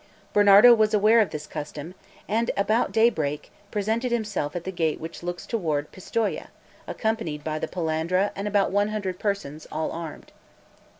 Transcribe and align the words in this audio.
Bernardo 0.33 0.73
was 0.73 0.95
aware 0.95 1.19
of 1.19 1.29
this 1.29 1.45
custom, 1.45 1.93
and 2.27 2.49
about 2.57 2.91
daybreak, 2.91 3.51
presented 3.69 4.11
himself 4.11 4.55
at 4.55 4.63
the 4.63 4.71
gate 4.71 4.99
which 4.99 5.21
looks 5.21 5.45
toward 5.45 5.91
Pistoia, 5.91 6.47
accompanied 6.87 7.43
by 7.43 7.59
the 7.59 7.67
Palandra 7.67 8.31
and 8.35 8.47
about 8.47 8.71
one 8.71 8.87
hundred 8.87 9.19
persons, 9.19 9.67
all 9.71 9.91
armed. 9.91 10.31